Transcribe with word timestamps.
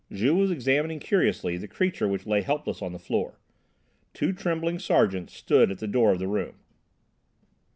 Juve 0.11 0.35
was 0.37 0.49
examining 0.49 0.97
curiously 0.99 1.57
the 1.57 1.67
creature 1.67 2.07
which 2.07 2.25
lay 2.25 2.41
helpless 2.41 2.81
on 2.81 2.91
the 2.91 2.97
floor. 2.97 3.37
Two 4.15 4.33
trembling 4.33 4.79
sergeants 4.79 5.31
stood 5.31 5.69
at 5.69 5.77
the 5.77 5.85
door 5.85 6.11
of 6.11 6.17
the 6.17 6.27
room. 6.27 6.55